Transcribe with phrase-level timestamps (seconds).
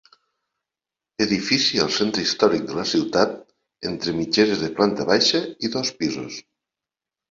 [1.25, 3.37] Edifici al centre històric de la ciutat,
[3.93, 6.47] entre mitgeres de planta baixa i dos pisos.